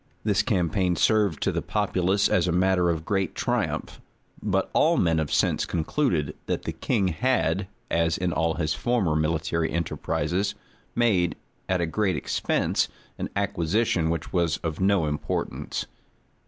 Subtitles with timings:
[0.23, 4.01] This campaign served to the populace as matter of great triumph;
[4.41, 9.15] but all men of sense concluded, that the king had, as in all his former
[9.15, 10.55] military enterprises,
[10.95, 11.35] made,
[11.69, 15.85] at a great expense, an acquisition which was of no importance.